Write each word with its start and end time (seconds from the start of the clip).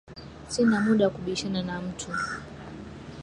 Sina 0.47 0.79
muda 0.79 1.05
wa 1.05 1.11
kubishana 1.11 1.61
na 1.63 1.81
mtu 1.81 2.07